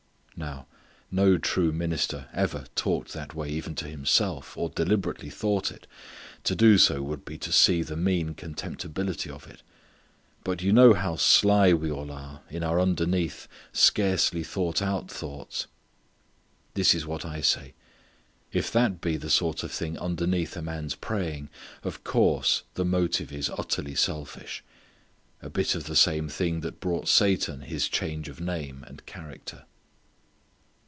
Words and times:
Now 0.37 0.65
no 1.11 1.37
true 1.37 1.71
minister 1.71 2.27
ever 2.33 2.65
talked 2.73 3.13
that 3.13 3.35
way 3.35 3.49
even 3.49 3.75
to 3.75 3.87
himself 3.87 4.57
or 4.57 4.69
deliberately 4.69 5.29
thought 5.29 5.71
it. 5.71 5.85
To 6.45 6.55
do 6.55 6.79
so 6.79 7.03
would 7.03 7.23
be 7.23 7.37
to 7.37 7.51
see 7.51 7.83
the 7.83 7.95
mean 7.95 8.33
contemptibility 8.33 9.29
of 9.29 9.45
it. 9.47 9.61
But 10.43 10.63
you 10.63 10.73
know 10.73 10.95
how 10.95 11.17
sly 11.17 11.73
we 11.73 11.91
all 11.91 12.09
are 12.11 12.41
in 12.49 12.63
our 12.63 12.79
underneath 12.79 13.47
scarcely 13.71 14.41
thought 14.43 14.81
out 14.81 15.11
thoughts. 15.11 15.67
This 16.73 16.95
is 16.95 17.05
what 17.05 17.23
I 17.23 17.41
say: 17.41 17.75
if 18.51 18.71
that 18.71 18.99
be 18.99 19.17
the 19.17 19.29
sort 19.29 19.61
of 19.61 19.71
thing 19.71 19.95
underneath 19.99 20.57
a 20.57 20.63
man's 20.63 20.95
praying 20.95 21.49
of 21.83 22.03
course 22.03 22.63
the 22.73 22.85
motive 22.85 23.31
is 23.31 23.51
utterly 23.51 23.93
selfish; 23.93 24.63
a 25.39 25.51
bit 25.51 25.75
of 25.75 25.83
the 25.83 25.95
same 25.95 26.27
thing 26.27 26.61
that 26.61 26.79
brought 26.79 27.07
Satan 27.07 27.61
his 27.61 27.87
change 27.87 28.27
of 28.27 28.41
name 28.41 28.83
and 28.87 29.05
character. 29.05 29.65